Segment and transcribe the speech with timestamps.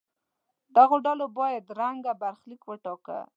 [0.75, 3.19] دغو ډلو بل رنګه برخلیک وټاکه.